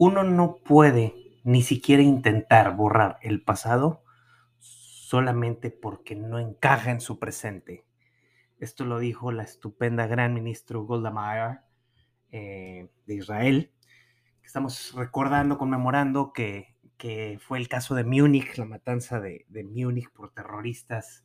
Uno 0.00 0.22
no 0.22 0.58
puede 0.64 1.12
ni 1.42 1.62
siquiera 1.62 2.02
intentar 2.02 2.76
borrar 2.76 3.18
el 3.20 3.42
pasado 3.42 4.04
solamente 4.58 5.70
porque 5.70 6.14
no 6.14 6.38
encaja 6.38 6.90
en 6.90 7.00
su 7.00 7.18
presente. 7.18 7.84
Esto 8.58 8.84
lo 8.84 8.98
dijo 8.98 9.32
la 9.32 9.42
estupenda 9.42 10.06
gran 10.06 10.34
ministro 10.34 10.84
Golda 10.84 11.10
Meir 11.10 11.60
eh, 12.30 12.90
de 13.06 13.14
Israel. 13.14 13.72
Estamos 14.42 14.94
recordando, 14.94 15.58
conmemorando 15.58 16.32
que, 16.32 16.76
que, 16.96 17.38
fue 17.40 17.58
el 17.58 17.68
caso 17.68 17.94
de 17.94 18.04
Múnich, 18.04 18.56
la 18.56 18.66
matanza 18.66 19.20
de, 19.20 19.46
de 19.48 19.64
Múnich 19.64 20.10
por 20.10 20.32
terroristas 20.32 21.24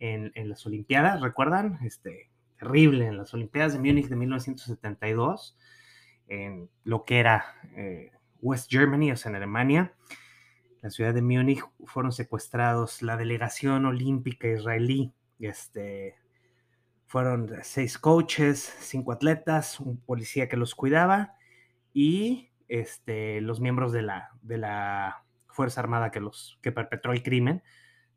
en, 0.00 0.32
en, 0.34 0.48
las 0.48 0.64
Olimpiadas, 0.66 1.20
¿recuerdan? 1.20 1.78
Este, 1.84 2.30
terrible, 2.58 3.06
en 3.06 3.18
las 3.18 3.32
Olimpiadas 3.34 3.72
de 3.74 3.78
Múnich 3.78 4.08
de 4.08 4.16
1972 4.16 5.56
en 6.28 6.70
lo 6.84 7.04
que 7.04 7.18
era 7.18 7.44
eh, 7.76 8.12
West 8.40 8.70
Germany, 8.70 9.12
o 9.12 9.16
sea, 9.16 9.30
en 9.30 9.36
Alemania, 9.36 9.94
la 10.82 10.90
ciudad 10.90 11.14
de 11.14 11.22
Múnich, 11.22 11.64
fueron 11.86 12.12
secuestrados 12.12 13.02
la 13.02 13.16
delegación 13.16 13.86
olímpica 13.86 14.48
israelí. 14.48 15.12
Este, 15.38 16.16
fueron 17.06 17.50
seis 17.62 17.98
coaches, 17.98 18.76
cinco 18.80 19.12
atletas, 19.12 19.80
un 19.80 19.98
policía 19.98 20.48
que 20.48 20.56
los 20.56 20.74
cuidaba 20.74 21.34
y 21.92 22.50
este, 22.68 23.40
los 23.40 23.60
miembros 23.60 23.92
de 23.92 24.02
la, 24.02 24.30
de 24.42 24.58
la 24.58 25.24
Fuerza 25.48 25.80
Armada 25.80 26.10
que, 26.10 26.20
los, 26.20 26.58
que 26.60 26.72
perpetró 26.72 27.12
el 27.12 27.22
crimen. 27.22 27.62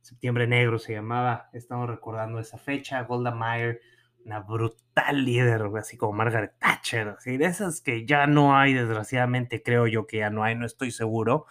Septiembre 0.08 0.48
Negro 0.48 0.80
se 0.80 0.94
llamaba, 0.94 1.50
estamos 1.52 1.90
recordando 1.90 2.40
esa 2.40 2.58
fecha, 2.58 3.04
Golda 3.04 3.32
Meir 3.32 3.82
una 4.24 4.40
brutal 4.40 5.26
líder, 5.26 5.70
así 5.78 5.98
como 5.98 6.14
Margaret 6.14 6.54
Thatcher, 6.60 7.10
así 7.10 7.36
de 7.36 7.46
esas 7.46 7.82
que 7.82 8.06
ya 8.06 8.26
no 8.26 8.58
hay, 8.58 8.74
desgraciadamente 8.74 9.62
creo 9.62 9.86
yo 9.86 10.08
que 10.08 10.20
ya 10.20 10.30
no 10.30 10.46
hay, 10.46 10.56
no 10.56 10.66
estoy 10.66 10.92
seguro. 10.92 11.46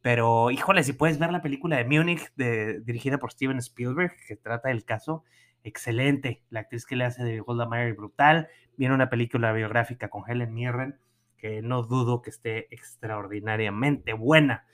Pero, 0.00 0.52
híjole, 0.52 0.84
si 0.84 0.92
puedes 0.92 1.18
ver 1.18 1.32
la 1.32 1.42
película 1.42 1.76
de 1.76 1.84
Munich, 1.86 2.32
dirigida 2.36 3.18
por 3.18 3.32
Steven 3.32 3.58
Spielberg, 3.58 4.14
que 4.28 4.36
trata 4.36 4.68
del 4.68 4.84
caso, 4.84 5.24
excelente. 5.64 6.44
La 6.50 6.60
actriz 6.60 6.86
que 6.86 6.94
le 6.94 7.04
hace 7.04 7.24
de 7.24 7.40
Golda 7.40 7.66
Meir, 7.66 7.94
brutal. 7.94 8.48
Viene 8.76 8.94
una 8.94 9.10
película 9.10 9.52
biográfica 9.52 10.08
con 10.08 10.22
Helen 10.28 10.54
Mirren, 10.54 11.00
que 11.36 11.62
no 11.62 11.82
dudo 11.82 12.22
que 12.22 12.30
esté 12.30 12.72
extraordinariamente 12.72 14.12
buena. 14.12 14.66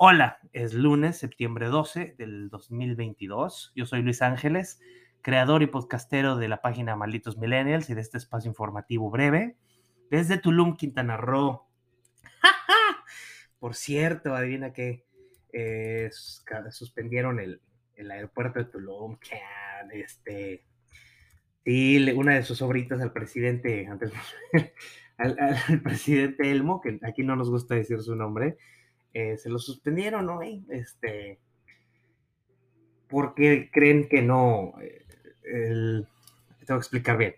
Hola, 0.00 0.38
es 0.52 0.74
lunes, 0.74 1.16
septiembre 1.16 1.66
12 1.66 2.14
del 2.16 2.50
2022. 2.50 3.72
Yo 3.74 3.84
soy 3.84 4.02
Luis 4.02 4.22
Ángeles 4.22 4.78
creador 5.22 5.64
y 5.64 5.66
podcastero 5.66 6.36
de 6.36 6.46
la 6.46 6.62
página 6.62 6.94
Malditos 6.94 7.36
Millennials 7.36 7.90
y 7.90 7.94
de 7.94 8.00
este 8.00 8.16
espacio 8.16 8.48
informativo 8.48 9.10
breve, 9.10 9.56
desde 10.08 10.38
Tulum, 10.38 10.76
Quintana 10.76 11.16
Roo. 11.16 11.66
Por 13.58 13.74
cierto, 13.74 14.36
adivina 14.36 14.72
que 14.72 15.04
eh, 15.52 16.10
suspendieron 16.70 17.40
el, 17.40 17.60
aeropuerto 18.08 18.60
de 18.60 18.66
Tulum, 18.66 19.18
este, 19.92 20.62
sí, 21.64 22.08
una 22.12 22.34
de 22.36 22.44
sus 22.44 22.58
sobritas 22.58 23.00
al 23.00 23.12
presidente, 23.12 23.88
antes, 23.88 24.12
al, 25.18 25.82
presidente 25.82 26.52
Elmo, 26.52 26.80
que 26.80 27.00
aquí 27.02 27.24
no 27.24 27.34
nos 27.34 27.50
gusta 27.50 27.74
decir 27.74 28.00
su 28.00 28.14
nombre, 28.14 28.58
eh, 29.18 29.38
se 29.38 29.50
lo 29.50 29.58
suspendieron, 29.58 30.26
¿no? 30.26 30.40
Este, 30.42 31.40
porque 33.08 33.70
creen 33.72 34.08
que 34.08 34.22
no, 34.22 34.74
eh, 34.80 35.04
tengo 36.64 36.78
que 36.78 36.84
explicar 36.84 37.16
bien. 37.16 37.36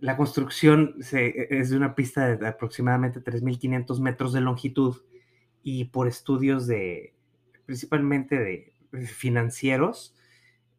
La 0.00 0.16
construcción 0.16 0.96
e, 1.12 1.48
es 1.50 1.70
de 1.70 1.76
una 1.76 1.94
pista 1.94 2.36
de 2.36 2.46
aproximadamente 2.46 3.20
3.500 3.22 4.00
metros 4.00 4.32
de 4.32 4.40
longitud 4.40 4.96
y 5.62 5.86
por 5.86 6.08
estudios 6.08 6.66
de, 6.66 7.14
principalmente 7.66 8.38
de 8.38 8.72
financieros, 9.06 10.14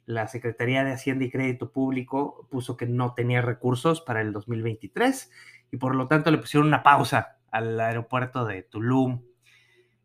la 0.05 0.28
Secretaría 0.28 0.83
de 0.83 0.94
Hacienda 0.94 1.25
y 1.25 1.31
Crédito 1.31 1.72
Público 1.72 2.47
puso 2.49 2.78
que 2.78 2.85
no 2.85 3.13
tenía 3.13 3.41
recursos 3.41 4.01
para 4.01 4.22
el 4.22 4.31
2023 4.33 5.31
y 5.72 5.78
por 5.78 5.95
lo 5.95 6.07
tanto 6.07 6.29
le 6.31 6.38
pusieron 6.38 6.67
una 6.67 6.83
pausa 6.83 7.38
al 7.51 7.79
aeropuerto 7.79 8.45
de 8.45 8.63
Tulum. 8.63 9.23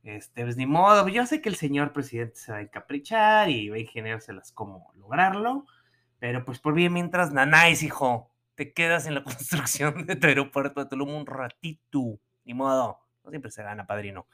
Este, 0.02 0.44
pues 0.44 0.56
ni 0.56 0.66
modo, 0.66 1.08
yo 1.08 1.26
sé 1.26 1.42
que 1.42 1.48
el 1.50 1.56
señor 1.56 1.92
presidente 1.92 2.36
se 2.36 2.52
va 2.52 2.58
a 2.58 2.62
encaprichar 2.62 3.50
y 3.50 3.68
va 3.68 3.76
a 3.76 3.80
ingeniárselas 3.80 4.52
cómo 4.52 4.92
lograrlo, 4.96 5.66
pero 6.18 6.44
pues 6.44 6.58
por 6.58 6.74
bien 6.74 6.92
mientras, 6.92 7.32
nanáis, 7.32 7.82
hijo, 7.82 8.30
te 8.54 8.72
quedas 8.72 9.06
en 9.06 9.14
la 9.14 9.24
construcción 9.24 10.06
de 10.06 10.16
tu 10.16 10.26
aeropuerto 10.26 10.80
de 10.80 10.88
Tulum 10.88 11.14
un 11.14 11.26
ratito. 11.26 12.18
Ni 12.44 12.54
modo, 12.54 12.98
no 13.24 13.30
siempre 13.30 13.50
se 13.50 13.62
gana, 13.62 13.86
padrino. 13.86 14.26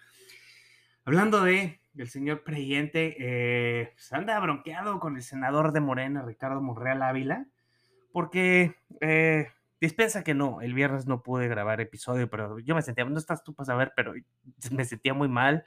Hablando 1.04 1.42
de 1.42 1.80
el 1.96 2.08
señor 2.08 2.42
presidente, 2.42 3.16
eh, 3.18 3.92
pues 3.94 4.12
anda 4.12 4.38
bronqueado 4.40 5.00
con 5.00 5.16
el 5.16 5.22
senador 5.22 5.72
de 5.72 5.80
Morena, 5.80 6.22
Ricardo 6.22 6.60
Monreal 6.60 7.02
Ávila, 7.02 7.46
porque 8.12 8.76
eh, 9.00 9.48
dispensa 9.80 10.24
que 10.24 10.34
no, 10.34 10.60
el 10.60 10.74
viernes 10.74 11.06
no 11.06 11.22
pude 11.22 11.48
grabar 11.48 11.80
episodio, 11.80 12.28
pero 12.30 12.58
yo 12.58 12.74
me 12.74 12.82
sentía, 12.82 13.04
no 13.04 13.18
estás 13.18 13.44
tú 13.44 13.54
para 13.54 13.66
saber, 13.66 13.92
pero 13.96 14.14
me 14.70 14.84
sentía 14.84 15.14
muy 15.14 15.28
mal, 15.28 15.64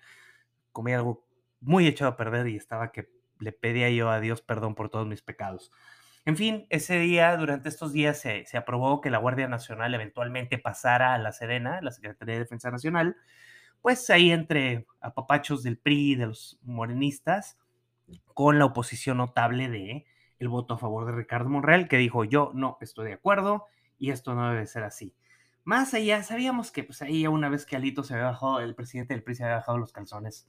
comí 0.71 0.93
algo 0.93 1.25
muy 1.61 1.87
echado 1.87 2.11
a 2.11 2.17
perder 2.17 2.47
y 2.47 2.55
estaba 2.55 2.91
que 2.91 3.09
le 3.39 3.51
pedía 3.51 3.89
yo 3.89 4.09
a 4.09 4.19
Dios 4.19 4.41
perdón 4.41 4.75
por 4.75 4.89
todos 4.89 5.07
mis 5.07 5.21
pecados. 5.21 5.71
En 6.25 6.37
fin, 6.37 6.67
ese 6.69 6.99
día, 6.99 7.35
durante 7.37 7.69
estos 7.69 7.93
días, 7.93 8.19
se, 8.19 8.45
aprobó 8.57 9.01
que 9.01 9.09
la 9.09 9.17
Guardia 9.17 9.47
Nacional 9.47 9.93
eventualmente 9.95 10.57
pasara 10.57 11.13
a 11.13 11.17
la 11.17 11.31
Serena, 11.31 11.79
la 11.81 11.91
Secretaría 11.91 12.35
de 12.35 12.41
Defensa 12.41 12.69
Nacional, 12.69 13.15
pues 13.81 14.09
ahí 14.09 14.31
entre 14.31 14.85
apapachos 14.99 15.63
del 15.63 15.77
PRI 15.77 16.15
de 16.15 16.27
los 16.27 16.59
morenistas, 16.61 17.57
con 18.33 18.59
la 18.59 18.65
oposición 18.65 19.17
notable 19.17 19.69
de 19.69 20.05
el 20.39 20.49
voto 20.49 20.75
a 20.75 20.77
favor 20.77 21.05
de 21.05 21.13
Ricardo 21.13 21.49
Monreal, 21.49 21.87
que 21.87 21.97
dijo 21.97 22.23
yo 22.25 22.51
no 22.53 22.77
estoy 22.81 23.07
de 23.07 23.13
acuerdo 23.13 23.65
y 23.99 24.11
esto 24.11 24.33
no 24.33 24.49
debe 24.49 24.65
ser 24.65 24.83
así. 24.83 25.13
Más 25.63 25.93
allá, 25.93 26.23
sabíamos 26.23 26.71
que 26.71 26.83
pues 26.83 27.01
ahí 27.01 27.27
una 27.27 27.49
vez 27.49 27.65
que 27.65 27.75
Alito 27.75 28.03
se 28.03 28.15
había 28.15 28.27
bajado, 28.27 28.59
el 28.61 28.73
presidente 28.73 29.13
del 29.13 29.23
PRI 29.23 29.35
se 29.35 29.43
había 29.43 29.57
bajado 29.57 29.77
los 29.77 29.91
calzones 29.91 30.47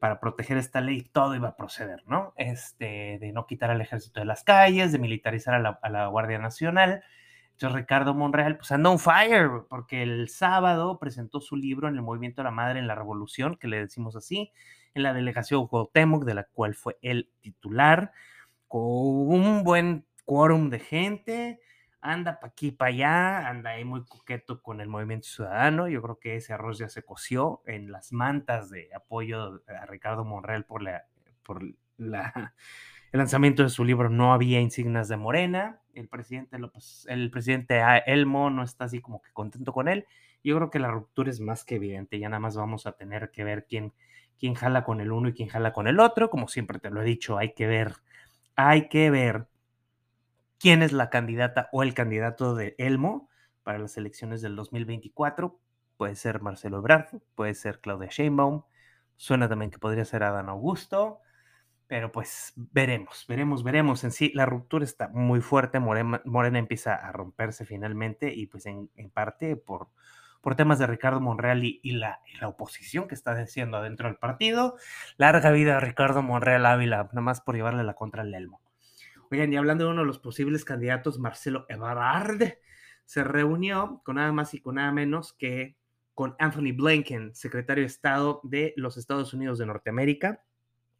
para 0.00 0.18
proteger 0.18 0.56
esta 0.56 0.80
ley, 0.80 1.02
todo 1.02 1.36
iba 1.36 1.50
a 1.50 1.56
proceder, 1.56 2.02
¿no? 2.06 2.32
Este, 2.36 3.18
de 3.20 3.32
no 3.32 3.46
quitar 3.46 3.70
al 3.70 3.82
ejército 3.82 4.18
de 4.18 4.26
las 4.26 4.42
calles, 4.42 4.92
de 4.92 4.98
militarizar 4.98 5.54
a 5.54 5.88
la, 5.90 6.06
Guardia 6.06 6.38
Nacional. 6.38 7.04
Entonces 7.52 7.78
Ricardo 7.78 8.14
Monreal, 8.14 8.56
pues 8.56 8.72
anda 8.72 8.88
on 8.88 8.98
fire, 8.98 9.50
porque 9.68 10.02
el 10.02 10.30
sábado 10.30 10.98
presentó 10.98 11.40
su 11.40 11.54
libro 11.54 11.86
en 11.86 11.94
el 11.94 12.02
Movimiento 12.02 12.40
de 12.40 12.44
la 12.44 12.50
Madre 12.50 12.78
en 12.78 12.86
la 12.86 12.94
Revolución, 12.94 13.56
que 13.56 13.68
le 13.68 13.78
decimos 13.78 14.16
así, 14.16 14.52
en 14.94 15.02
la 15.02 15.12
delegación 15.12 15.68
Cuauhtémoc, 15.68 16.24
de 16.24 16.34
la 16.34 16.44
cual 16.44 16.74
fue 16.74 16.96
el 17.02 17.30
titular, 17.42 18.12
con 18.66 18.82
un 18.82 19.62
buen 19.64 20.06
quórum 20.24 20.70
de 20.70 20.78
gente, 20.78 21.60
anda 22.00 22.40
pa' 22.40 22.48
aquí, 22.48 22.70
pa' 22.70 22.86
allá, 22.86 23.48
anda 23.48 23.70
ahí 23.70 23.84
muy 23.84 24.04
coqueto 24.04 24.62
con 24.62 24.80
el 24.80 24.88
movimiento 24.88 25.28
ciudadano. 25.28 25.88
Yo 25.88 26.02
creo 26.02 26.18
que 26.18 26.36
ese 26.36 26.52
arroz 26.52 26.78
ya 26.78 26.88
se 26.88 27.02
coció 27.02 27.62
en 27.66 27.92
las 27.92 28.12
mantas 28.12 28.70
de 28.70 28.90
apoyo 28.94 29.62
a 29.68 29.86
Ricardo 29.86 30.24
Monreal 30.24 30.64
por, 30.64 30.82
la, 30.82 31.04
por 31.42 31.62
el 31.62 31.76
lanzamiento 33.12 33.62
de 33.62 33.68
su 33.68 33.84
libro. 33.84 34.08
No 34.08 34.32
había 34.32 34.60
insignias 34.60 35.08
de 35.08 35.16
Morena. 35.16 35.80
El 35.94 36.08
presidente, 36.08 36.56
el 37.08 37.30
presidente 37.30 37.82
Elmo 38.06 38.50
no 38.50 38.62
está 38.62 38.84
así 38.84 39.00
como 39.00 39.20
que 39.20 39.32
contento 39.32 39.72
con 39.72 39.88
él. 39.88 40.06
Yo 40.42 40.56
creo 40.56 40.70
que 40.70 40.78
la 40.78 40.90
ruptura 40.90 41.30
es 41.30 41.40
más 41.40 41.64
que 41.64 41.74
evidente. 41.76 42.18
Ya 42.18 42.28
nada 42.28 42.40
más 42.40 42.56
vamos 42.56 42.86
a 42.86 42.92
tener 42.92 43.30
que 43.30 43.44
ver 43.44 43.66
quién, 43.68 43.92
quién 44.38 44.54
jala 44.54 44.84
con 44.84 45.00
el 45.00 45.12
uno 45.12 45.28
y 45.28 45.34
quién 45.34 45.48
jala 45.48 45.72
con 45.72 45.86
el 45.86 46.00
otro. 46.00 46.30
Como 46.30 46.48
siempre 46.48 46.78
te 46.78 46.90
lo 46.90 47.02
he 47.02 47.04
dicho, 47.04 47.36
hay 47.36 47.52
que 47.52 47.66
ver, 47.66 47.96
hay 48.56 48.88
que 48.88 49.10
ver 49.10 49.48
quién 50.60 50.82
es 50.82 50.92
la 50.92 51.08
candidata 51.10 51.68
o 51.72 51.82
el 51.82 51.94
candidato 51.94 52.54
de 52.54 52.76
Elmo 52.78 53.30
para 53.62 53.78
las 53.78 53.96
elecciones 53.96 54.42
del 54.42 54.54
2024. 54.54 55.58
Puede 55.96 56.14
ser 56.14 56.42
Marcelo 56.42 56.78
Ebrard, 56.78 57.08
puede 57.34 57.54
ser 57.54 57.80
Claudia 57.80 58.08
Sheinbaum, 58.10 58.62
suena 59.16 59.48
también 59.48 59.70
que 59.70 59.78
podría 59.78 60.04
ser 60.04 60.22
Adán 60.22 60.48
Augusto, 60.48 61.20
pero 61.86 62.12
pues 62.12 62.52
veremos, 62.56 63.24
veremos, 63.26 63.64
veremos. 63.64 64.04
En 64.04 64.12
sí, 64.12 64.30
la 64.34 64.46
ruptura 64.46 64.84
está 64.84 65.08
muy 65.08 65.40
fuerte, 65.40 65.80
Morena, 65.80 66.58
empieza 66.58 66.94
a 66.94 67.10
romperse 67.10 67.64
finalmente 67.64 68.32
y 68.32 68.46
pues 68.46 68.66
en, 68.66 68.88
parte 69.12 69.56
por, 69.56 69.88
por 70.42 70.56
temas 70.56 70.78
de 70.78 70.86
Ricardo 70.86 71.20
Monreal 71.20 71.64
y, 71.64 71.80
la, 71.92 72.20
la, 72.40 72.48
oposición 72.48 73.08
que 73.08 73.14
está 73.14 73.32
haciendo 73.32 73.78
adentro 73.78 74.08
del 74.08 74.18
partido. 74.18 74.76
Larga 75.16 75.50
vida 75.50 75.78
a 75.78 75.80
Ricardo 75.80 76.22
Monreal 76.22 76.66
Ávila, 76.66 77.04
nada 77.04 77.20
más 77.22 77.40
por 77.40 77.56
llevarle 77.56 77.82
la 77.82 77.94
contra 77.94 78.22
al 78.22 78.34
Elmo. 78.34 78.60
Oigan, 79.32 79.52
y 79.52 79.56
hablando 79.56 79.84
de 79.84 79.90
uno 79.92 80.00
de 80.00 80.08
los 80.08 80.18
posibles 80.18 80.64
candidatos, 80.64 81.20
Marcelo 81.20 81.64
Ebrard, 81.68 82.54
se 83.04 83.22
reunió 83.22 84.02
con 84.04 84.16
nada 84.16 84.32
más 84.32 84.54
y 84.54 84.60
con 84.60 84.74
nada 84.74 84.90
menos 84.90 85.32
que 85.34 85.76
con 86.14 86.34
Anthony 86.40 86.72
Blinken, 86.74 87.36
secretario 87.36 87.82
de 87.82 87.86
Estado 87.86 88.40
de 88.42 88.74
los 88.76 88.96
Estados 88.96 89.32
Unidos 89.32 89.58
de 89.58 89.66
Norteamérica. 89.66 90.42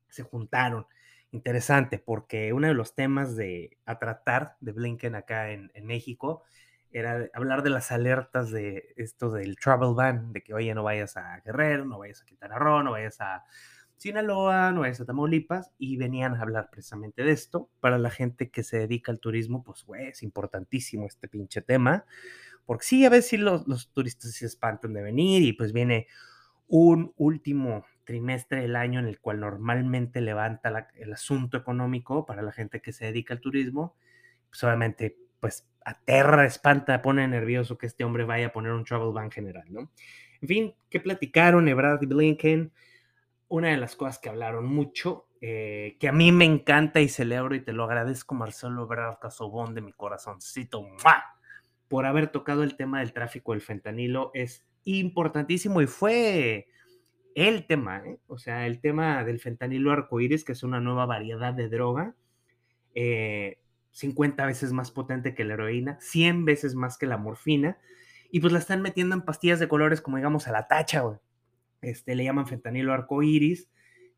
Se 0.09 0.23
juntaron 0.23 0.87
interesante 1.33 1.99
porque 1.99 2.53
uno 2.53 2.69
de 2.69 2.75
los 2.75 2.95
temas 2.95 3.35
de, 3.35 3.77
a 3.85 3.99
tratar 3.99 4.57
de 4.61 4.73
Blinken 4.73 5.17
acá 5.17 5.51
en, 5.51 5.73
México 5.83 6.45
era 6.93 7.29
hablar 7.35 7.65
de 7.65 7.71
las 7.71 7.91
alertas 7.91 8.53
de 8.53 8.95
esto 8.97 9.33
del 9.33 9.57
travel 9.57 9.95
ban, 9.95 10.33
de 10.33 10.45
que 10.45 10.55
oye, 10.55 10.73
no 10.73 10.85
vayas 10.85 11.17
a 11.17 11.41
Guerrero, 11.45 11.85
no 11.85 11.99
vayas 11.99 12.23
a 12.23 12.27
Quintana 12.27 12.59
Roo, 12.59 12.85
no 12.85 12.93
vayas 12.93 13.21
a 13.21 13.45
Sinaloa, 14.01 14.73
no 14.73 14.81
vayas 14.81 14.99
a 15.03 15.05
Tamaulipas, 15.05 15.73
y 15.77 15.99
venían 15.99 16.35
a 16.35 16.41
hablar 16.41 16.71
precisamente 16.71 17.23
de 17.23 17.33
esto. 17.33 17.69
Para 17.81 17.99
la 17.99 18.09
gente 18.09 18.49
que 18.49 18.63
se 18.63 18.79
dedica 18.79 19.13
al 19.13 19.21
turismo, 19.21 19.63
pues, 19.63 19.85
güey, 19.85 20.07
es 20.07 20.23
importantísimo 20.23 21.07
este 21.07 21.29
pinche 21.29 21.61
tema, 21.61 22.07
porque 22.65 22.87
sí, 22.87 23.05
a 23.05 23.11
veces 23.11 23.41
los, 23.41 23.69
los 23.69 23.91
turistas 23.93 24.33
se 24.33 24.47
espantan 24.47 24.95
de 24.95 25.03
venir 25.03 25.43
y 25.43 25.53
pues 25.53 25.75
viene 25.75 26.07
un 26.67 27.13
último 27.19 27.85
trimestre 28.05 28.63
del 28.63 28.75
año 28.75 29.01
en 29.01 29.07
el 29.07 29.21
cual 29.21 29.41
normalmente 29.41 30.23
levanta 30.23 30.89
el 30.95 31.13
asunto 31.13 31.59
económico 31.59 32.25
para 32.25 32.41
la 32.41 32.53
gente 32.53 32.81
que 32.81 32.93
se 32.93 33.05
dedica 33.05 33.35
al 33.35 33.41
turismo, 33.41 33.97
pues 34.49 34.65
obviamente, 34.65 35.19
pues 35.41 35.69
aterra, 35.85 36.47
espanta, 36.47 37.03
pone 37.03 37.29
nervioso 37.29 37.77
que 37.77 37.87
este 37.87 38.05
hombre 38.05 38.25
vaya 38.25 38.47
a 38.47 38.53
poner 38.53 38.73
un 38.73 38.85
travel 38.85 39.13
ban 39.13 39.31
general, 39.31 39.67
¿no? 39.69 39.93
En 40.41 40.49
fin, 40.49 40.75
¿qué 40.89 41.01
platicaron 41.01 41.69
Ebrard 41.69 42.03
y 42.03 42.07
Blinken? 42.07 42.73
Una 43.51 43.69
de 43.69 43.77
las 43.77 43.97
cosas 43.97 44.19
que 44.19 44.29
hablaron 44.29 44.65
mucho, 44.65 45.27
eh, 45.41 45.97
que 45.99 46.09
a 46.09 46.13
mí 46.13 46.31
me 46.31 46.45
encanta 46.45 47.01
y 47.01 47.09
celebro 47.09 47.55
y 47.55 47.61
te 47.61 47.73
lo 47.73 47.85
agradezco, 47.85 48.35
Marcelo 48.35 48.85
Ebrard 48.85 49.19
Casobón, 49.19 49.75
de 49.75 49.81
mi 49.81 49.93
corazoncito, 49.93 50.87
por 51.89 52.07
haber 52.07 52.29
tocado 52.29 52.63
el 52.63 52.77
tema 52.77 53.01
del 53.01 53.13
tráfico 53.13 53.53
del 53.53 53.61
fentanilo, 53.61 54.31
es 54.35 54.65
importantísimo 54.85 55.83
y 55.83 55.89
fue 55.89 56.69
el 57.35 57.67
tema, 57.67 57.99
¿eh? 58.07 58.21
o 58.29 58.39
sea, 58.39 58.67
el 58.69 58.81
tema 58.81 59.25
del 59.25 59.41
fentanilo 59.41 59.91
arcoíris, 59.91 60.45
que 60.45 60.53
es 60.53 60.63
una 60.63 60.79
nueva 60.79 61.07
variedad 61.07 61.53
de 61.53 61.69
droga, 61.69 62.15
eh, 62.95 63.59
50 63.91 64.47
veces 64.47 64.73
más 64.73 64.93
potente 64.93 65.35
que 65.35 65.45
la 65.45 65.55
heroína, 65.55 65.99
100 66.01 66.45
veces 66.45 66.77
más 66.77 66.99
que 66.99 67.07
la 67.07 67.17
morfina, 67.17 67.79
y 68.31 68.39
pues 68.39 68.53
la 68.53 68.61
están 68.61 68.81
metiendo 68.81 69.17
en 69.17 69.23
pastillas 69.23 69.59
de 69.59 69.69
colores 69.69 70.01
como 70.01 70.19
digamos 70.19 70.47
a 70.47 70.53
la 70.53 70.69
tacha, 70.69 71.01
güey. 71.01 71.19
Este, 71.83 72.15
le 72.15 72.25
llaman 72.25 72.47
fentanilo 72.47 72.93
arcoíris, 72.93 73.69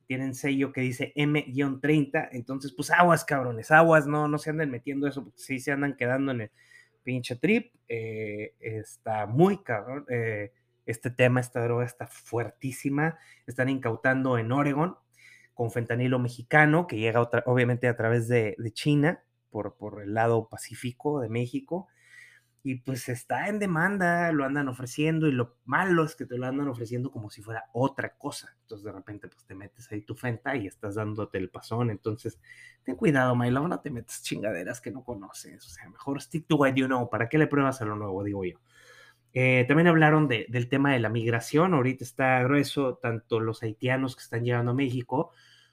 tienen 0.06 0.35
sello 0.35 0.73
que 0.73 0.81
dice 0.81 1.12
M-30, 1.17 2.29
entonces 2.32 2.73
pues 2.73 2.91
aguas, 2.91 3.25
cabrones, 3.25 3.70
aguas, 3.70 4.06
no, 4.06 4.29
no 4.29 4.38
se 4.38 4.50
anden 4.50 4.70
metiendo 4.70 5.06
eso, 5.06 5.25
porque 5.25 5.38
sí 5.38 5.59
se 5.59 5.73
andan 5.73 5.97
quedando 5.97 6.32
en 6.32 6.43
el 6.43 6.50
pinche 7.03 7.37
trip, 7.37 7.73
eh, 7.88 8.55
está 8.61 9.26
muy 9.26 9.62
cabrón, 9.62 10.05
eh, 10.09 10.53
este 10.87 11.11
tema, 11.11 11.41
esta 11.41 11.62
droga 11.62 11.85
está 11.85 12.06
fuertísima, 12.06 13.19
están 13.47 13.69
incautando 13.69 14.38
en 14.38 14.50
Oregon 14.53 14.97
con 15.55 15.70
fentanilo 15.70 16.19
mexicano, 16.19 16.87
que 16.87 16.99
llega 16.99 17.20
obviamente 17.47 17.87
a 17.88 17.97
través 17.97 18.29
de, 18.29 18.56
de 18.59 18.73
China, 18.73 19.23
por, 19.50 19.76
por 19.76 20.03
el 20.03 20.14
lado 20.14 20.49
pacífico 20.49 21.20
de 21.20 21.29
México, 21.29 21.88
y 22.64 22.76
pues 22.76 23.09
está 23.09 23.49
en 23.49 23.59
demanda, 23.59 24.31
lo 24.31 24.44
andan 24.44 24.69
ofreciendo 24.69 25.26
y 25.26 25.32
lo 25.32 25.56
malo 25.64 26.05
es 26.05 26.14
que 26.14 26.26
te 26.26 26.38
lo 26.38 26.47
andan 26.47 26.69
ofreciendo 26.69 27.11
como 27.11 27.29
si 27.29 27.43
fuera 27.43 27.64
otra 27.73 28.17
cosa. 28.17 28.56
Entonces 28.62 28.85
de 28.85 28.93
repente 28.93 29.29
pues 29.29 29.44
te 29.44 29.55
metes 29.56 29.91
ahí 29.91 30.03
tu 30.03 30.14
fenta 30.14 30.55
y 30.55 30.69
estás 30.69 30.94
dándote 30.94 31.38
el 31.38 31.50
pasón. 31.50 31.91
Entonces 31.91 32.38
ten 32.85 32.94
cuidado, 32.94 33.35
my 33.35 33.50
no 33.50 33.81
te 33.81 33.91
metes 33.91 34.23
chingaderas 34.23 34.81
que 34.81 34.93
no 34.93 35.03
conoces. 35.03 35.67
O 35.67 35.69
sea, 35.69 35.88
mejor 35.88 36.23
stick 36.23 36.47
to 36.47 36.56
what 36.56 36.75
you 36.75 36.87
know. 36.87 37.11
¿Para 37.11 37.29
qué 37.29 37.37
le 37.37 37.49
pruebas 37.49 37.82
a 37.82 37.85
lo 37.85 37.97
nuevo? 37.97 38.23
Digo 38.23 38.44
yo. 38.44 38.61
Eh, 39.35 39.64
también 39.67 39.88
hablaron 39.88 40.29
de, 40.29 40.47
del 40.49 40.69
tema 40.69 40.93
de 40.93 41.00
la 41.00 41.09
migración. 41.09 41.75
Ahorita 41.75 42.05
está 42.05 42.43
grueso 42.44 42.94
tanto 42.97 43.41
los 43.41 43.62
haitianos 43.64 44.14
que 44.14 44.23
están 44.23 44.44
llegando 44.44 44.70
a 44.70 44.75
México 44.75 45.32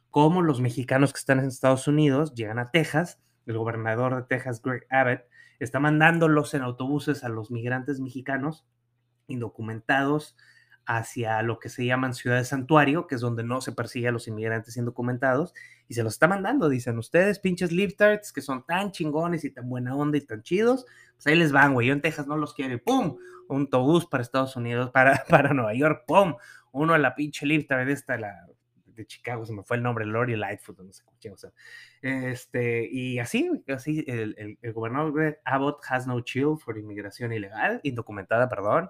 como 0.09 0.41
los 0.41 0.59
mexicanos 0.59 1.13
que 1.13 1.19
están 1.19 1.37
en 1.37 1.45
Estados 1.45 1.87
Unidos, 1.87 2.33
llegan 2.33 2.57
a 2.57 2.71
Texas 2.71 3.19
el 3.49 3.57
gobernador 3.57 4.15
de 4.15 4.23
Texas, 4.23 4.61
Greg 4.61 4.85
Abbott, 4.89 5.23
está 5.59 5.79
mandándolos 5.79 6.53
en 6.53 6.61
autobuses 6.61 7.23
a 7.23 7.29
los 7.29 7.51
migrantes 7.51 7.99
mexicanos 7.99 8.65
indocumentados 9.27 10.35
hacia 10.85 11.43
lo 11.43 11.59
que 11.59 11.69
se 11.69 11.85
llaman 11.85 12.15
ciudades 12.15 12.47
santuario, 12.47 13.05
que 13.05 13.13
es 13.13 13.21
donde 13.21 13.43
no 13.43 13.61
se 13.61 13.71
persigue 13.71 14.07
a 14.07 14.11
los 14.11 14.27
inmigrantes 14.27 14.75
indocumentados, 14.75 15.53
y 15.87 15.93
se 15.93 16.01
los 16.01 16.13
está 16.13 16.27
mandando, 16.27 16.67
dicen 16.67 16.97
ustedes, 16.97 17.37
pinches 17.37 17.71
liftards, 17.71 18.33
que 18.33 18.41
son 18.41 18.65
tan 18.65 18.91
chingones 18.91 19.43
y 19.43 19.51
tan 19.51 19.69
buena 19.69 19.95
onda 19.95 20.17
y 20.17 20.21
tan 20.21 20.41
chidos, 20.41 20.87
pues 21.13 21.27
ahí 21.27 21.35
les 21.35 21.51
van, 21.51 21.75
güey, 21.75 21.87
yo 21.87 21.93
en 21.93 22.01
Texas 22.01 22.25
no 22.25 22.37
los 22.37 22.55
quiero, 22.55 22.73
y 22.73 22.77
pum, 22.77 23.17
un 23.49 23.61
autobús 23.61 24.07
para 24.07 24.23
Estados 24.23 24.55
Unidos, 24.55 24.89
para, 24.89 25.23
para 25.29 25.53
Nueva 25.53 25.75
York, 25.75 26.05
pum, 26.07 26.35
uno 26.71 26.95
a 26.95 26.97
la 26.97 27.13
pinche 27.13 27.45
liftard 27.45 27.87
esta, 27.87 28.17
la 28.17 28.47
de 28.99 29.07
Chicago, 29.07 29.45
se 29.45 29.53
me 29.53 29.63
fue 29.63 29.77
el 29.77 29.83
nombre, 29.83 30.05
Lori 30.05 30.35
Lightfoot, 30.35 30.79
no 30.79 30.91
sé 30.91 31.03
cómo, 31.03 31.17
o 31.33 31.37
sea, 31.37 31.51
este, 32.01 32.87
y 32.91 33.19
así, 33.19 33.49
así, 33.67 34.03
el, 34.07 34.57
el, 34.61 34.73
gobernador 34.73 35.39
Abbott 35.45 35.81
has 35.89 36.05
no 36.05 36.19
chill 36.21 36.57
for 36.57 36.77
inmigración 36.77 37.33
ilegal, 37.33 37.79
indocumentada, 37.83 38.49
perdón, 38.49 38.89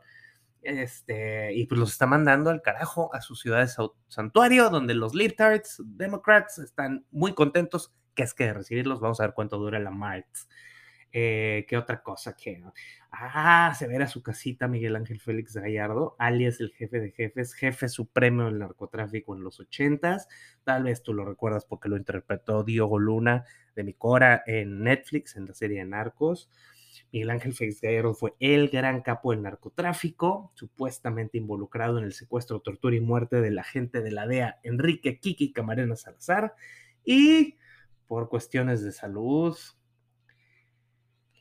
este, 0.61 1.53
y 1.53 1.65
pues 1.67 1.79
los 1.79 1.91
está 1.91 2.05
mandando 2.05 2.49
al 2.49 2.61
carajo 2.61 3.13
a 3.13 3.21
sus 3.21 3.39
ciudades 3.39 3.77
santuario, 4.07 4.69
donde 4.69 4.93
los 4.93 5.13
libtards, 5.13 5.81
democrats, 5.85 6.57
están 6.59 7.05
muy 7.11 7.33
contentos, 7.33 7.93
que 8.15 8.23
es 8.23 8.33
que 8.33 8.45
de 8.45 8.53
recibirlos, 8.53 8.99
vamos 8.99 9.19
a 9.19 9.23
ver 9.23 9.33
cuánto 9.33 9.57
dura 9.57 9.79
la 9.79 9.91
March. 9.91 10.47
Eh, 11.11 11.65
¿Qué 11.67 11.77
otra 11.77 12.01
cosa 12.03 12.35
que? 12.35 12.61
Ah, 13.11 13.73
se 13.77 13.87
verá 13.87 14.07
su 14.07 14.21
casita 14.21 14.67
Miguel 14.67 14.95
Ángel 14.95 15.19
Félix 15.19 15.55
Gallardo, 15.55 16.15
alias 16.19 16.59
el 16.59 16.71
jefe 16.71 16.99
de 16.99 17.11
jefes, 17.11 17.53
jefe 17.53 17.89
supremo 17.89 18.45
del 18.45 18.59
narcotráfico 18.59 19.35
en 19.35 19.43
los 19.43 19.59
ochentas. 19.59 20.27
Tal 20.63 20.83
vez 20.83 21.01
tú 21.01 21.13
lo 21.13 21.25
recuerdas 21.25 21.65
porque 21.65 21.89
lo 21.89 21.97
interpretó 21.97 22.63
Diogo 22.63 22.99
Luna 22.99 23.45
de 23.75 23.83
Micora 23.83 24.43
en 24.45 24.83
Netflix, 24.83 25.35
en 25.35 25.45
la 25.47 25.53
serie 25.53 25.79
de 25.79 25.85
Narcos. 25.85 26.49
Miguel 27.11 27.31
Ángel 27.31 27.53
Félix 27.53 27.81
Gallardo 27.81 28.13
fue 28.13 28.35
el 28.39 28.69
gran 28.69 29.01
capo 29.01 29.31
del 29.31 29.41
narcotráfico, 29.41 30.51
supuestamente 30.53 31.39
involucrado 31.39 31.97
en 31.97 32.03
el 32.03 32.13
secuestro, 32.13 32.59
tortura 32.59 32.95
y 32.95 33.01
muerte 33.01 33.41
del 33.41 33.57
agente 33.57 34.01
de 34.01 34.11
la 34.11 34.27
DEA 34.27 34.59
Enrique 34.61 35.19
Kiki 35.19 35.51
Camarena 35.51 35.95
Salazar. 35.95 36.53
Y 37.03 37.57
por 38.07 38.29
cuestiones 38.29 38.83
de 38.83 38.91
salud, 38.91 39.57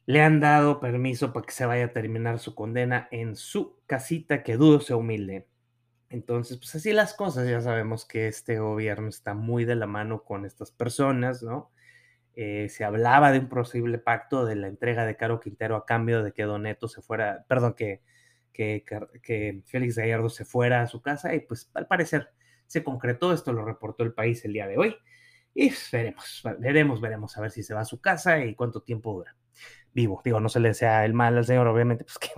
le 0.08 0.22
han 0.22 0.40
dado 0.40 0.80
permiso 0.80 1.34
para 1.34 1.44
que 1.44 1.52
se 1.52 1.66
vaya 1.66 1.84
a 1.84 1.92
terminar 1.92 2.38
su 2.38 2.54
condena 2.54 3.08
en 3.10 3.36
su 3.36 3.78
casita, 3.86 4.42
que 4.42 4.56
dudo 4.56 4.80
sea 4.80 4.96
humilde. 4.96 5.46
Entonces, 6.08 6.56
pues 6.56 6.74
así 6.74 6.94
las 6.94 7.12
cosas, 7.12 7.46
ya 7.46 7.60
sabemos 7.60 8.06
que 8.06 8.26
este 8.26 8.58
gobierno 8.58 9.08
está 9.08 9.34
muy 9.34 9.66
de 9.66 9.76
la 9.76 9.86
mano 9.86 10.24
con 10.24 10.46
estas 10.46 10.70
personas, 10.72 11.42
¿no? 11.42 11.72
Eh, 12.34 12.70
se 12.70 12.84
hablaba 12.84 13.32
de 13.32 13.40
un 13.40 13.50
posible 13.50 13.98
pacto 13.98 14.46
de 14.46 14.56
la 14.56 14.68
entrega 14.68 15.04
de 15.04 15.14
Caro 15.14 15.40
Quintero 15.40 15.76
a 15.76 15.84
cambio 15.84 16.22
de 16.22 16.32
que 16.32 16.44
Doneto 16.44 16.88
se 16.88 17.02
fuera, 17.02 17.44
perdón, 17.46 17.74
que, 17.74 18.00
que, 18.50 18.84
que 19.22 19.62
Félix 19.66 19.98
Gallardo 19.98 20.30
se 20.30 20.46
fuera 20.46 20.80
a 20.80 20.86
su 20.86 21.02
casa 21.02 21.34
y 21.34 21.40
pues 21.40 21.70
al 21.74 21.86
parecer 21.86 22.30
se 22.66 22.82
concretó, 22.82 23.34
esto 23.34 23.52
lo 23.52 23.62
reportó 23.62 24.04
el 24.04 24.14
país 24.14 24.42
el 24.46 24.54
día 24.54 24.66
de 24.66 24.78
hoy 24.78 24.96
y 25.52 25.70
veremos, 25.92 26.42
veremos, 26.60 27.00
veremos 27.02 27.36
a 27.36 27.42
ver 27.42 27.50
si 27.50 27.62
se 27.62 27.74
va 27.74 27.82
a 27.82 27.84
su 27.84 28.00
casa 28.00 28.42
y 28.42 28.54
cuánto 28.54 28.82
tiempo 28.82 29.12
dura 29.12 29.37
vivo. 29.94 30.20
Digo, 30.24 30.40
no 30.40 30.48
se 30.48 30.60
le 30.60 30.74
sea 30.74 31.04
el 31.04 31.14
mal 31.14 31.36
al 31.36 31.44
señor, 31.44 31.66
obviamente, 31.66 32.04
pues 32.04 32.18
que 32.18 32.30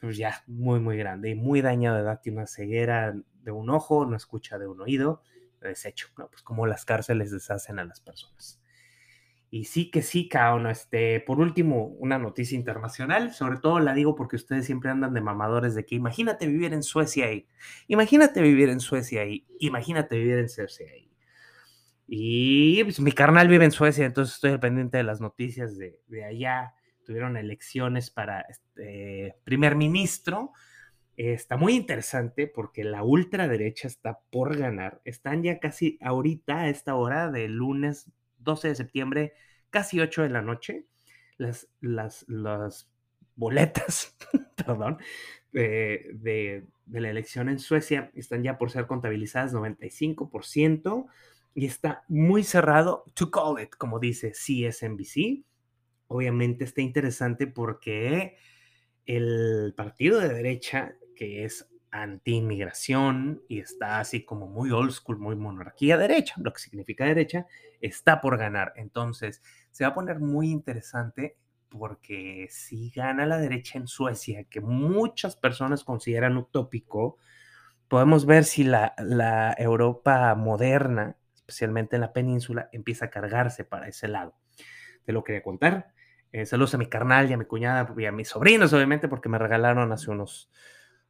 pues 0.00 0.16
ya 0.16 0.42
muy, 0.46 0.80
muy 0.80 0.96
grande 0.96 1.30
y 1.30 1.34
muy 1.34 1.60
dañado 1.60 1.96
de 1.96 2.02
edad, 2.02 2.20
tiene 2.22 2.38
una 2.38 2.46
ceguera 2.46 3.14
de 3.42 3.50
un 3.50 3.70
ojo, 3.70 4.06
no 4.06 4.16
escucha 4.16 4.58
de 4.58 4.66
un 4.66 4.80
oído, 4.80 5.22
deshecho, 5.60 6.08
¿no? 6.18 6.28
Pues 6.28 6.42
como 6.42 6.66
las 6.66 6.84
cárceles 6.84 7.30
deshacen 7.30 7.78
a 7.78 7.84
las 7.84 8.00
personas. 8.00 8.60
Y 9.50 9.66
sí 9.66 9.90
que 9.90 10.02
sí, 10.02 10.28
Cao, 10.28 10.68
este, 10.68 11.20
por 11.20 11.38
último, 11.38 11.86
una 12.00 12.18
noticia 12.18 12.56
internacional, 12.56 13.32
sobre 13.32 13.58
todo 13.60 13.78
la 13.78 13.94
digo 13.94 14.16
porque 14.16 14.34
ustedes 14.34 14.66
siempre 14.66 14.90
andan 14.90 15.14
de 15.14 15.20
mamadores 15.20 15.76
de 15.76 15.86
que 15.86 15.94
imagínate 15.94 16.48
vivir 16.48 16.74
en 16.74 16.82
Suecia 16.82 17.32
y 17.32 17.46
imagínate 17.86 18.42
vivir 18.42 18.68
en 18.68 18.80
Suecia 18.80 19.24
y 19.26 19.46
imagínate 19.60 20.16
vivir 20.18 20.38
en 20.38 20.48
Suecia 20.48 20.88
ahí. 20.92 21.13
Y 22.06 22.82
pues, 22.84 23.00
mi 23.00 23.12
carnal 23.12 23.48
vive 23.48 23.64
en 23.64 23.70
Suecia, 23.70 24.04
entonces 24.04 24.34
estoy 24.34 24.58
pendiente 24.58 24.98
de 24.98 25.04
las 25.04 25.20
noticias 25.20 25.76
de, 25.78 26.24
allá. 26.24 26.74
Tuvieron 27.04 27.36
elecciones 27.36 28.10
para 28.10 28.42
este 28.42 29.36
primer 29.44 29.76
ministro. 29.76 30.52
está 31.16 31.56
muy 31.56 31.74
interesante 31.74 32.46
porque 32.46 32.84
la 32.84 33.02
ultraderecha 33.02 33.88
está 33.88 34.20
por 34.30 34.56
ganar. 34.56 35.00
Están 35.04 35.42
ya 35.42 35.58
casi 35.58 35.98
ahorita, 36.02 36.62
a 36.62 36.68
esta 36.68 36.94
hora 36.94 37.30
de 37.30 37.48
lunes 37.48 38.10
12 38.38 38.68
de 38.68 38.74
septiembre, 38.74 39.32
casi 39.70 40.00
8 40.00 40.22
de 40.22 40.30
la 40.30 40.42
noche. 40.42 40.86
Las, 41.36 41.68
las, 41.80 42.24
las 42.28 42.88
boletas, 43.34 44.16
perdón, 44.56 44.98
de, 45.52 46.10
de, 46.14 46.64
de 46.86 47.00
la 47.00 47.10
elección 47.10 47.48
en 47.48 47.58
Suecia 47.58 48.10
están 48.14 48.42
ya 48.42 48.56
por 48.56 48.70
ser 48.70 48.86
contabilizadas 48.86 49.52
95% 49.52 51.06
y 51.54 51.66
está 51.66 52.04
muy 52.08 52.42
cerrado, 52.42 53.04
to 53.14 53.30
call 53.30 53.60
it, 53.60 53.70
como 53.76 54.00
dice 54.00 54.32
CSNBC. 54.32 55.44
Obviamente 56.08 56.64
está 56.64 56.82
interesante 56.82 57.46
porque 57.46 58.36
el 59.06 59.72
partido 59.76 60.20
de 60.20 60.28
derecha, 60.28 60.96
que 61.14 61.44
es 61.44 61.68
anti-inmigración 61.92 63.42
y 63.48 63.60
está 63.60 64.00
así 64.00 64.24
como 64.24 64.48
muy 64.48 64.72
old 64.72 64.90
school, 64.90 65.16
muy 65.16 65.36
monarquía 65.36 65.96
derecha, 65.96 66.34
lo 66.38 66.52
que 66.52 66.60
significa 66.60 67.04
derecha, 67.04 67.46
está 67.80 68.20
por 68.20 68.36
ganar. 68.36 68.72
Entonces, 68.76 69.42
se 69.70 69.84
va 69.84 69.90
a 69.90 69.94
poner 69.94 70.18
muy 70.18 70.50
interesante 70.50 71.36
porque 71.68 72.48
si 72.50 72.90
gana 72.90 73.26
la 73.26 73.38
derecha 73.38 73.78
en 73.78 73.86
Suecia, 73.86 74.44
que 74.44 74.60
muchas 74.60 75.36
personas 75.36 75.84
consideran 75.84 76.36
utópico, 76.36 77.18
podemos 77.88 78.26
ver 78.26 78.44
si 78.44 78.64
la, 78.64 78.94
la 78.98 79.54
Europa 79.56 80.34
moderna, 80.34 81.16
especialmente 81.46 81.96
en 81.96 82.00
la 82.00 82.12
península, 82.12 82.70
empieza 82.72 83.06
a 83.06 83.10
cargarse 83.10 83.64
para 83.64 83.86
ese 83.86 84.08
lado. 84.08 84.34
Te 85.04 85.12
lo 85.12 85.22
quería 85.22 85.42
contar. 85.42 85.92
Eh, 86.32 86.46
saludos 86.46 86.74
a 86.74 86.78
mi 86.78 86.86
carnal 86.86 87.30
y 87.30 87.34
a 87.34 87.36
mi 87.36 87.44
cuñada 87.44 87.92
y 87.96 88.06
a 88.06 88.12
mis 88.12 88.28
sobrinos, 88.28 88.72
obviamente, 88.72 89.08
porque 89.08 89.28
me 89.28 89.38
regalaron 89.38 89.92
hace 89.92 90.10
unos, 90.10 90.50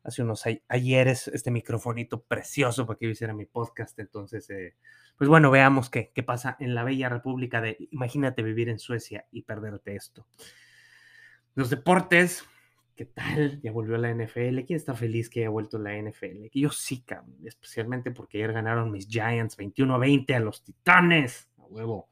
hace 0.03 0.23
unos 0.23 0.43
ayeres 0.69 1.29
este 1.29 1.53
microfonito 1.53 2.23
precioso 2.25 2.85
para 2.87 2.99
que 2.99 3.07
yo 3.07 3.13
hiciera 3.13 3.33
mi 3.33 3.47
podcast. 3.47 3.97
Entonces, 4.01 4.51
eh, 4.51 4.75
pues 5.17 5.31
bueno, 5.31 5.53
veamos 5.53 5.89
qué, 5.89 6.11
qué 6.13 6.25
pasa 6.25 6.57
en 6.59 6.75
la 6.75 6.83
bella 6.83 7.09
república 7.09 7.61
de, 7.61 7.89
imagínate 7.93 8.43
vivir 8.43 8.69
en 8.69 8.81
Suecia 8.81 9.27
y 9.31 9.43
perderte 9.43 9.95
esto. 9.95 10.27
Los 11.55 11.71
deportes, 11.71 12.45
¿qué 12.95 13.07
tal? 13.07 13.61
Ya 13.63 13.73
volvió 13.73 13.97
la 13.97 14.11
NFL. 14.11 14.61
¿Quién 14.67 14.77
está 14.77 14.95
feliz 14.95 15.29
que 15.29 15.41
haya 15.41 15.49
vuelto 15.49 15.79
la 15.79 15.97
NFL? 15.97 16.49
Yo 16.53 16.71
sí, 16.71 17.05
especialmente 17.45 18.11
porque 18.11 18.39
ayer 18.39 18.53
ganaron 18.53 18.91
mis 18.91 19.09
Giants 19.09 19.59
21-20 19.59 20.35
a 20.35 20.41
los 20.41 20.63
Titanes. 20.63 21.49
A 21.59 21.63
huevo. 21.65 22.09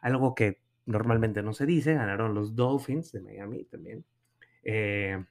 Algo 0.00 0.34
que 0.34 0.60
normalmente 0.86 1.42
no 1.42 1.52
se 1.52 1.66
dice. 1.66 1.94
Ganaron 1.94 2.34
los 2.34 2.54
Dolphins 2.54 3.12
de 3.12 3.20
Miami 3.20 3.64
también. 3.64 4.04
Eh, 4.62 5.22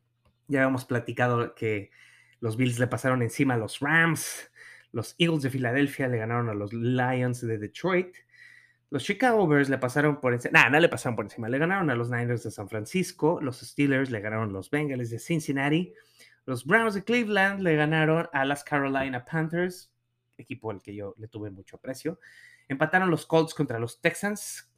ya 0.47 0.63
hemos 0.63 0.85
platicado 0.85 1.55
que 1.55 1.91
los 2.39 2.57
Bills 2.57 2.79
le 2.79 2.87
pasaron 2.87 3.21
encima 3.21 3.55
a 3.55 3.57
los 3.57 3.79
Rams. 3.79 4.51
Los 4.91 5.15
Eagles 5.17 5.41
de 5.41 5.49
Filadelfia 5.49 6.07
le 6.07 6.17
ganaron 6.17 6.49
a 6.49 6.53
los 6.53 6.71
Lions 6.73 7.41
de 7.41 7.57
Detroit. 7.57 8.15
Los 8.93 9.05
Chicago 9.05 9.47
Bears 9.47 9.69
le 9.69 9.79
pasaron 9.79 10.21
por 10.21 10.33
encima. 10.33 10.61
Nah, 10.61 10.69
no 10.69 10.79
le 10.79 10.87
pasaron 10.87 11.15
por 11.15 11.25
encima. 11.25 11.49
Le 11.49 11.57
ganaron 11.57 11.89
a 11.89 11.95
los 11.95 12.11
Niners 12.11 12.43
de 12.43 12.51
San 12.51 12.69
Francisco. 12.69 13.39
Los 13.41 13.61
Steelers 13.61 14.11
le 14.11 14.19
ganaron 14.19 14.51
a 14.51 14.53
los 14.53 14.69
Bengals 14.69 15.09
de 15.09 15.17
Cincinnati. 15.17 15.91
Los 16.45 16.63
Browns 16.63 16.93
de 16.93 17.03
Cleveland 17.03 17.61
le 17.61 17.75
ganaron 17.75 18.29
a 18.31 18.45
las 18.45 18.63
Carolina 18.63 19.25
Panthers, 19.25 19.91
equipo 20.37 20.69
al 20.69 20.83
que 20.83 20.93
yo 20.93 21.15
le 21.17 21.27
tuve 21.27 21.49
mucho 21.49 21.77
aprecio. 21.77 22.19
Empataron 22.67 23.09
los 23.09 23.25
Colts 23.25 23.55
contra 23.55 23.79
los 23.79 23.99
Texans. 23.99 24.71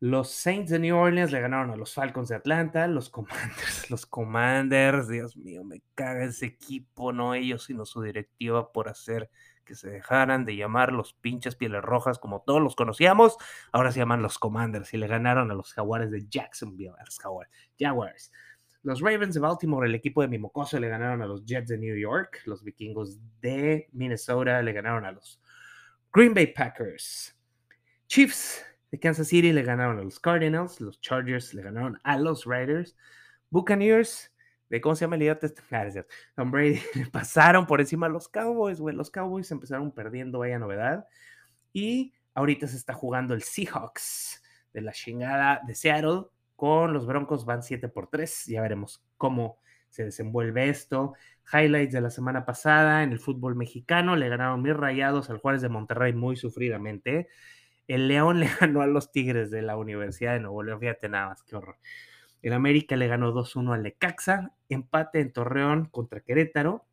Los 0.00 0.32
Saints 0.32 0.72
de 0.72 0.80
New 0.80 0.96
Orleans 0.96 1.30
le 1.30 1.40
ganaron 1.40 1.70
a 1.70 1.76
los 1.76 1.94
Falcons 1.94 2.30
de 2.30 2.34
Atlanta, 2.34 2.88
los 2.88 3.10
Commanders, 3.10 3.90
los 3.90 4.06
Commanders, 4.06 5.06
Dios 5.06 5.36
mío, 5.36 5.62
me 5.62 5.84
caga 5.94 6.24
ese 6.24 6.46
equipo, 6.46 7.12
no 7.12 7.34
ellos, 7.34 7.62
sino 7.62 7.86
su 7.86 8.02
directiva 8.02 8.72
por 8.72 8.88
hacer 8.88 9.30
que 9.64 9.74
se 9.74 9.90
dejaran 9.90 10.44
de 10.44 10.56
llamar 10.56 10.92
los 10.92 11.14
pinches 11.14 11.56
pieles 11.56 11.82
rojas 11.82 12.18
como 12.18 12.42
todos 12.42 12.60
los 12.60 12.76
conocíamos, 12.76 13.36
ahora 13.72 13.92
se 13.92 14.00
llaman 14.00 14.22
los 14.22 14.38
Commanders 14.38 14.92
y 14.94 14.96
le 14.96 15.06
ganaron 15.06 15.50
a 15.50 15.54
los 15.54 15.72
Jaguares 15.72 16.10
de 16.10 16.26
Jacksonville, 16.28 16.94
a 16.98 17.04
los 17.04 17.18
Jaguars. 17.78 18.32
Los 18.82 19.00
Ravens 19.00 19.34
de 19.34 19.40
Baltimore, 19.40 19.86
el 19.86 19.94
equipo 19.94 20.22
de 20.22 20.28
Mimocoso, 20.28 20.80
le 20.80 20.88
ganaron 20.88 21.20
a 21.20 21.26
los 21.26 21.44
Jets 21.44 21.68
de 21.68 21.76
New 21.76 21.96
York. 21.96 22.40
Los 22.46 22.64
Vikingos 22.64 23.18
de 23.40 23.88
Minnesota 23.92 24.62
le 24.62 24.72
ganaron 24.72 25.04
a 25.04 25.12
los 25.12 25.38
Green 26.12 26.32
Bay 26.32 26.46
Packers. 26.46 27.36
Chiefs 28.06 28.64
de 28.90 28.98
Kansas 28.98 29.28
City 29.28 29.52
le 29.52 29.62
ganaron 29.62 29.98
a 29.98 30.02
los 30.02 30.18
Cardinals, 30.18 30.80
los 30.80 31.00
Chargers 31.00 31.52
le 31.54 31.62
ganaron 31.62 32.00
a 32.02 32.18
los 32.18 32.46
Raiders, 32.46 32.96
Buccaneers, 33.50 34.29
de 34.70 34.80
cómo 34.80 34.94
se 34.94 35.04
llama 35.04 35.16
el 35.16 35.22
este? 35.22 35.62
ah, 35.72 35.86
Tom 36.34 36.50
Brady 36.50 36.80
le 36.94 37.06
pasaron 37.06 37.66
por 37.66 37.80
encima 37.80 38.08
los 38.08 38.28
Cowboys, 38.28 38.80
güey, 38.80 38.96
los 38.96 39.10
Cowboys 39.10 39.50
empezaron 39.50 39.92
perdiendo, 39.92 40.38
vaya 40.38 40.58
novedad, 40.58 41.06
y 41.72 42.14
ahorita 42.34 42.66
se 42.66 42.76
está 42.76 42.94
jugando 42.94 43.34
el 43.34 43.42
Seahawks 43.42 44.42
de 44.72 44.80
la 44.80 44.92
chingada 44.92 45.60
de 45.66 45.74
Seattle 45.74 46.26
con 46.56 46.92
los 46.92 47.06
Broncos 47.06 47.44
van 47.44 47.62
7 47.62 47.88
por 47.88 48.08
3, 48.08 48.46
ya 48.46 48.62
veremos 48.62 49.02
cómo 49.16 49.58
se 49.88 50.04
desenvuelve 50.04 50.68
esto. 50.68 51.14
Highlights 51.52 51.92
de 51.92 52.00
la 52.00 52.10
semana 52.10 52.44
pasada 52.44 53.02
en 53.02 53.12
el 53.12 53.18
fútbol 53.18 53.56
mexicano, 53.56 54.14
le 54.14 54.28
ganaron 54.28 54.62
mis 54.62 54.76
rayados 54.76 55.30
al 55.30 55.38
Juárez 55.38 55.62
de 55.62 55.68
Monterrey 55.68 56.12
muy 56.12 56.36
sufridamente. 56.36 57.28
El 57.88 58.08
León 58.08 58.40
le 58.40 58.48
ganó 58.60 58.82
a 58.82 58.86
los 58.86 59.10
Tigres 59.10 59.50
de 59.50 59.62
la 59.62 59.76
Universidad 59.76 60.34
de 60.34 60.40
Nuevo 60.40 60.62
León. 60.62 60.80
Fíjate 60.80 61.08
nada 61.08 61.28
más, 61.28 61.42
qué 61.42 61.56
horror. 61.56 61.76
El 62.42 62.52
América 62.52 62.96
le 62.96 63.06
ganó 63.06 63.32
2-1 63.32 63.74
al 63.74 63.82
Lecaxa. 63.82 64.54
Empate 64.68 65.20
en 65.20 65.32
Torreón 65.32 65.86
contra 65.86 66.20
Querétaro. 66.20 66.86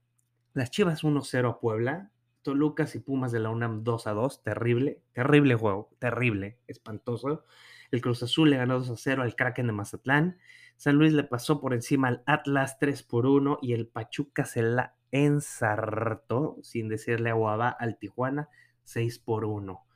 Las 0.53 0.71
Chivas 0.71 1.03
1-0 1.03 1.49
a 1.49 1.59
Puebla. 1.59 2.11
Tolucas 2.41 2.95
y 2.95 2.99
Pumas 2.99 3.31
de 3.31 3.39
la 3.39 3.49
UNAM 3.49 3.83
2-2. 3.83 4.43
Terrible, 4.43 5.01
terrible 5.13 5.55
juego. 5.55 5.89
Terrible, 5.99 6.59
espantoso. 6.67 7.45
El 7.91 8.01
Cruz 8.01 8.23
Azul 8.23 8.49
le 8.49 8.57
ganó 8.57 8.79
2-0 8.79 9.21
al 9.21 9.35
Kraken 9.35 9.67
de 9.67 9.73
Mazatlán. 9.73 10.37
San 10.75 10.95
Luis 10.95 11.13
le 11.13 11.23
pasó 11.23 11.59
por 11.59 11.73
encima 11.73 12.09
al 12.09 12.23
Atlas 12.25 12.77
3 12.79 13.03
por 13.03 13.25
1 13.25 13.59
y 13.61 13.73
el 13.73 13.87
Pachuca 13.87 14.45
se 14.45 14.61
la 14.61 14.95
ensartó, 15.11 16.57
sin 16.61 16.89
decirle 16.89 17.29
aguaba, 17.29 17.69
al 17.69 17.97
Tijuana 17.97 18.49
6 18.83 19.19
por 19.19 19.45
1. 19.45 19.86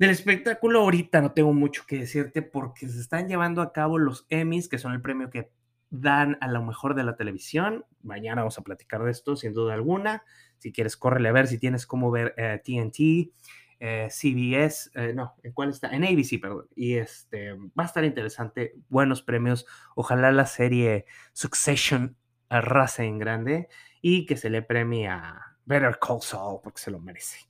Del 0.00 0.08
espectáculo 0.08 0.80
ahorita 0.80 1.20
no 1.20 1.32
tengo 1.32 1.52
mucho 1.52 1.84
que 1.86 1.98
decirte 1.98 2.40
porque 2.40 2.88
se 2.88 2.98
están 2.98 3.28
llevando 3.28 3.60
a 3.60 3.70
cabo 3.70 3.98
los 3.98 4.24
Emmys, 4.30 4.66
que 4.66 4.78
son 4.78 4.94
el 4.94 5.02
premio 5.02 5.28
que 5.28 5.52
dan 5.90 6.38
a 6.40 6.48
lo 6.48 6.64
mejor 6.64 6.94
de 6.94 7.04
la 7.04 7.16
televisión. 7.16 7.84
Mañana 8.02 8.40
vamos 8.40 8.56
a 8.56 8.62
platicar 8.62 9.04
de 9.04 9.10
esto, 9.10 9.36
sin 9.36 9.52
duda 9.52 9.74
alguna. 9.74 10.24
Si 10.56 10.72
quieres, 10.72 10.96
córrele 10.96 11.28
a 11.28 11.32
ver 11.32 11.48
si 11.48 11.58
tienes 11.58 11.86
cómo 11.86 12.10
ver 12.10 12.34
TNT, 12.64 13.30
eh, 13.78 14.08
CBS, 14.10 14.90
eh, 14.94 15.12
no, 15.14 15.34
¿en 15.42 15.52
cuál 15.52 15.68
está? 15.68 15.90
En 15.90 16.04
ABC, 16.04 16.40
perdón. 16.40 16.66
Y 16.74 16.94
este, 16.94 17.52
va 17.52 17.82
a 17.82 17.84
estar 17.84 18.02
interesante, 18.02 18.76
buenos 18.88 19.20
premios. 19.20 19.66
Ojalá 19.94 20.32
la 20.32 20.46
serie 20.46 21.04
Succession 21.34 22.16
arrase 22.48 23.04
en 23.04 23.18
grande 23.18 23.68
y 24.00 24.24
que 24.24 24.38
se 24.38 24.48
le 24.48 24.62
premie 24.62 25.08
a 25.08 25.58
Better 25.66 25.98
Call 26.00 26.22
Saul 26.22 26.60
porque 26.64 26.80
se 26.80 26.90
lo 26.90 27.00
merece. 27.00 27.49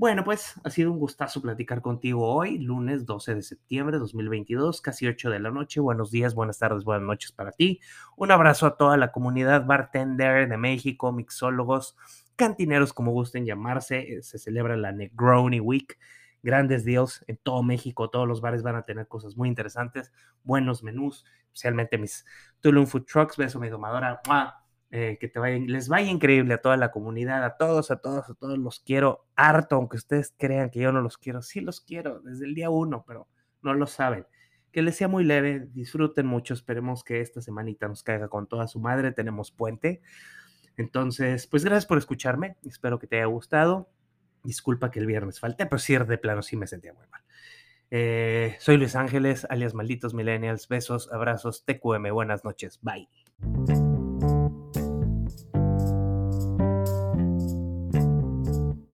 Bueno, 0.00 0.24
pues 0.24 0.54
ha 0.64 0.70
sido 0.70 0.90
un 0.92 0.98
gustazo 0.98 1.42
platicar 1.42 1.82
contigo 1.82 2.26
hoy, 2.26 2.56
lunes 2.56 3.04
12 3.04 3.34
de 3.34 3.42
septiembre 3.42 3.96
de 3.96 4.00
2022, 4.00 4.80
casi 4.80 5.06
8 5.06 5.28
de 5.28 5.40
la 5.40 5.50
noche. 5.50 5.78
Buenos 5.78 6.10
días, 6.10 6.34
buenas 6.34 6.58
tardes, 6.58 6.84
buenas 6.84 7.06
noches 7.06 7.32
para 7.32 7.52
ti. 7.52 7.82
Un 8.16 8.30
abrazo 8.30 8.64
a 8.64 8.78
toda 8.78 8.96
la 8.96 9.12
comunidad 9.12 9.66
bartender 9.66 10.48
de 10.48 10.56
México, 10.56 11.12
mixólogos, 11.12 11.98
cantineros, 12.34 12.94
como 12.94 13.12
gusten 13.12 13.44
llamarse. 13.44 13.98
Eh, 13.98 14.22
se 14.22 14.38
celebra 14.38 14.74
la 14.78 14.90
Negroni 14.90 15.60
Week. 15.60 15.98
Grandes 16.42 16.86
deals 16.86 17.22
en 17.26 17.36
todo 17.36 17.62
México. 17.62 18.08
Todos 18.08 18.26
los 18.26 18.40
bares 18.40 18.62
van 18.62 18.76
a 18.76 18.84
tener 18.84 19.06
cosas 19.06 19.36
muy 19.36 19.50
interesantes, 19.50 20.12
buenos 20.44 20.82
menús, 20.82 21.26
especialmente 21.52 21.98
mis 21.98 22.24
Tulum 22.60 22.86
Food 22.86 23.04
Trucks. 23.04 23.36
Beso, 23.36 23.60
mi 23.60 23.68
domadora. 23.68 24.22
Eh, 24.92 25.18
que 25.20 25.28
te 25.28 25.38
vayan, 25.38 25.68
les 25.68 25.88
vaya 25.88 26.10
increíble 26.10 26.54
a 26.54 26.60
toda 26.60 26.76
la 26.76 26.90
comunidad, 26.90 27.44
a 27.44 27.56
todos, 27.56 27.92
a 27.92 28.00
todos, 28.00 28.28
a 28.28 28.34
todos 28.34 28.58
los 28.58 28.80
quiero 28.80 29.24
harto, 29.36 29.76
aunque 29.76 29.96
ustedes 29.96 30.34
crean 30.36 30.68
que 30.68 30.80
yo 30.80 30.90
no 30.90 31.00
los 31.00 31.16
quiero, 31.16 31.42
sí 31.42 31.60
los 31.60 31.80
quiero 31.80 32.20
desde 32.20 32.46
el 32.46 32.56
día 32.56 32.70
uno, 32.70 33.04
pero 33.06 33.28
no 33.62 33.72
lo 33.74 33.86
saben. 33.86 34.26
Que 34.72 34.82
les 34.82 34.96
sea 34.96 35.06
muy 35.06 35.22
leve, 35.22 35.68
disfruten 35.72 36.26
mucho, 36.26 36.54
esperemos 36.54 37.04
que 37.04 37.20
esta 37.20 37.40
semanita 37.40 37.86
nos 37.86 38.02
caiga 38.02 38.28
con 38.28 38.48
toda 38.48 38.66
su 38.66 38.80
madre, 38.80 39.12
tenemos 39.12 39.52
puente. 39.52 40.02
Entonces, 40.76 41.46
pues 41.46 41.64
gracias 41.64 41.86
por 41.86 41.98
escucharme, 41.98 42.56
espero 42.64 42.98
que 42.98 43.06
te 43.06 43.16
haya 43.16 43.26
gustado. 43.26 43.88
Disculpa 44.42 44.90
que 44.90 44.98
el 44.98 45.06
viernes 45.06 45.38
falte, 45.38 45.66
pero 45.66 45.78
sí, 45.78 45.96
de 45.96 46.18
plano 46.18 46.42
sí 46.42 46.56
me 46.56 46.66
sentía 46.66 46.94
muy 46.94 47.06
mal. 47.08 47.22
Eh, 47.92 48.56
soy 48.58 48.76
Luis 48.76 48.96
Ángeles, 48.96 49.46
alias 49.50 49.74
Malditos 49.74 50.14
Millennials. 50.14 50.68
Besos, 50.68 51.12
abrazos, 51.12 51.64
TQM. 51.64 52.10
Buenas 52.12 52.44
noches. 52.44 52.80
Bye. 52.82 53.08